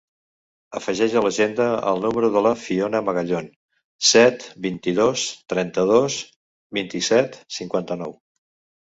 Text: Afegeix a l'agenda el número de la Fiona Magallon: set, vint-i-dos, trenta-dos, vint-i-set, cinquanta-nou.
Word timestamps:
Afegeix 0.77 1.11
a 1.19 1.21
l'agenda 1.25 1.67
el 1.91 2.01
número 2.05 2.31
de 2.37 2.43
la 2.47 2.55
Fiona 2.63 3.03
Magallon: 3.11 3.51
set, 4.15 4.49
vint-i-dos, 4.67 5.29
trenta-dos, 5.57 6.21
vint-i-set, 6.83 7.43
cinquanta-nou. 7.63 8.23